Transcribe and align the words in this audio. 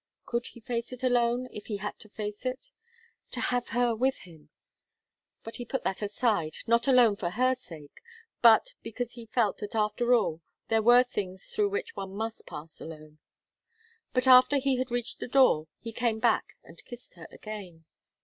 Could 0.25 0.47
he 0.47 0.59
face 0.61 0.91
it 0.91 1.03
alone, 1.03 1.47
if 1.51 1.67
he 1.67 1.77
had 1.77 1.99
to 1.99 2.09
face 2.09 2.43
it? 2.43 2.71
To 3.33 3.39
have 3.39 3.67
her 3.67 3.95
with 3.95 4.17
him! 4.21 4.49
But 5.43 5.57
he 5.57 5.63
put 5.63 5.83
that 5.83 6.01
aside; 6.01 6.55
not 6.65 6.87
alone 6.87 7.17
for 7.17 7.29
her 7.29 7.53
sake, 7.53 8.01
but 8.41 8.73
because 8.81 9.11
he 9.13 9.27
felt 9.27 9.59
that 9.59 9.75
after 9.75 10.15
all 10.15 10.41
there 10.69 10.81
were 10.81 11.03
things 11.03 11.49
through 11.51 11.69
which 11.69 11.95
one 11.95 12.15
must 12.15 12.47
pass 12.47 12.81
alone. 12.81 13.19
But 14.11 14.25
after 14.25 14.57
he 14.57 14.77
had 14.77 14.89
reached 14.89 15.19
the 15.19 15.27
door, 15.27 15.67
he 15.79 15.93
came 15.93 16.17
back 16.17 16.55
and 16.63 16.83
kissed 16.83 17.13
her 17.13 17.27
again. 17.29 17.85